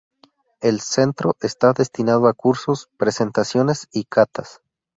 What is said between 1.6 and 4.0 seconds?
destinado a cursos, presentaciones